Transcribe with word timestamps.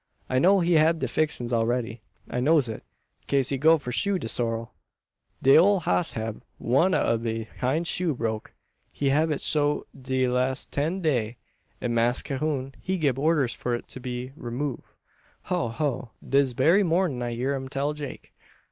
I 0.27 0.39
know 0.39 0.61
he 0.61 0.73
hab 0.73 0.97
de 0.97 1.07
fixins 1.07 1.53
all 1.53 1.67
ready. 1.67 2.01
I 2.27 2.39
knows 2.39 2.67
it, 2.67 2.83
kase 3.27 3.49
he 3.49 3.59
go 3.59 3.77
for 3.77 3.91
shoe 3.91 4.17
de 4.17 4.27
sorrel. 4.27 4.73
De 5.43 5.55
ole 5.55 5.79
hoss 5.81 6.13
hab 6.13 6.41
one 6.57 6.95
ob 6.95 7.21
de 7.23 7.43
hind 7.59 7.85
shoe 7.85 8.15
broke. 8.15 8.55
He 8.91 9.09
hab 9.09 9.29
it 9.29 9.43
so 9.43 9.85
de 9.95 10.27
lass 10.27 10.65
ten 10.65 11.01
day; 11.03 11.37
an 11.81 11.93
Mass 11.93 12.23
Cahoon, 12.23 12.73
he 12.81 12.97
gib 12.97 13.19
orders 13.19 13.53
for 13.53 13.75
it 13.75 13.95
be 14.01 14.31
remove. 14.35 14.81
Ho 15.43 15.69
ho! 15.69 16.09
dis 16.27 16.53
berry 16.55 16.81
mornin' 16.81 17.21
I 17.21 17.35
hear 17.35 17.53
um 17.55 17.69
tell 17.69 17.93
Jake." 17.93 18.33